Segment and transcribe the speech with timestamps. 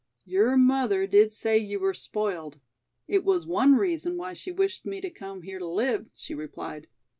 [0.25, 2.59] "Your mother did say you were spoiled;
[3.07, 6.87] it was one reason why she wished me to come here to live," she replied.